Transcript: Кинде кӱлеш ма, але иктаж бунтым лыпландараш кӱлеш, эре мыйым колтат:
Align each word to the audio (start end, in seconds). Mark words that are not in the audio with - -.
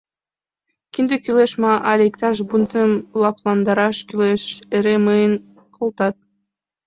Кинде 0.93 1.15
кӱлеш 1.23 1.53
ма, 1.61 1.73
але 1.89 2.03
иктаж 2.09 2.37
бунтым 2.49 2.91
лыпландараш 3.21 3.97
кӱлеш, 4.07 4.43
эре 4.75 4.95
мыйым 5.05 5.33
колтат: 5.75 6.15